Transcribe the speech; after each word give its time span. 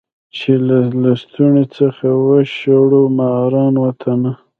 چي 0.37 0.51
له 0.67 0.77
لستوڼي 1.03 1.65
څخه 1.77 2.07
وشړو 2.27 3.01
ماران 3.17 3.73
وطنه 3.83 4.31